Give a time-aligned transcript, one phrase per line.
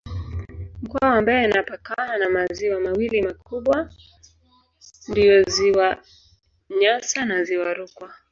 [0.81, 3.89] Mkoa wa Mbeya inapakana na maziwa mawili makubwa
[5.07, 5.97] ndiyo Ziwa
[6.79, 8.13] Nyasa na Ziwa Rukwa.